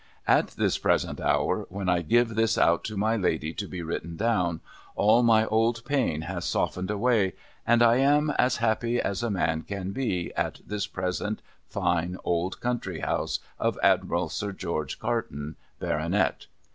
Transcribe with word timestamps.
At 0.27 0.47
this 0.57 0.79
present 0.79 1.21
hour, 1.21 1.67
when 1.69 1.87
I 1.87 2.01
give 2.01 2.29
this 2.33 2.57
out 2.57 2.83
to 2.85 2.97
my 2.97 3.15
Lady 3.15 3.53
to 3.53 3.67
be 3.67 3.83
written 3.83 4.15
down, 4.15 4.59
all 4.95 5.21
my 5.21 5.45
old 5.45 5.85
pain 5.85 6.21
has 6.21 6.43
softened 6.45 6.89
away, 6.89 7.33
and 7.67 7.83
I 7.83 7.97
am 7.97 8.31
as 8.31 8.57
happy 8.57 8.99
as 8.99 9.21
a 9.21 9.29
man 9.29 9.61
can 9.61 9.91
be, 9.91 10.33
at 10.33 10.59
this 10.65 10.87
present 10.87 11.43
fine 11.69 12.17
old 12.23 12.59
country 12.61 13.01
house 13.01 13.37
of 13.59 13.77
Admiral 13.83 14.27
Sir 14.29 14.53
George 14.53 14.97
Carton, 14.97 15.55
Baronet. 15.79 16.47